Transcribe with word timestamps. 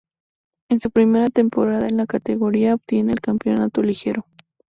En 0.69 0.79
su 0.79 0.89
primera 0.89 1.27
temporada 1.27 1.85
en 1.85 1.97
la 1.97 2.07
categoría 2.07 2.73
obtiene 2.73 3.11
el 3.11 3.21
campeonato 3.21 3.83
liguero. 3.83 4.25